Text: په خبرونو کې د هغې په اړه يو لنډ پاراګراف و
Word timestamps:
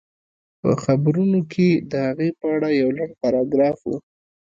په 0.61 0.71
خبرونو 0.83 1.39
کې 1.51 1.69
د 1.91 1.93
هغې 2.07 2.29
په 2.39 2.45
اړه 2.55 2.69
يو 2.81 2.89
لنډ 2.97 3.11
پاراګراف 3.21 3.79
و 3.85 3.89